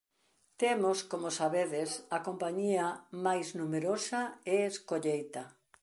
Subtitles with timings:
[0.61, 2.85] Temos, como sabedes, a compañía
[3.25, 4.21] máis numerosa
[4.53, 5.43] e escolleita.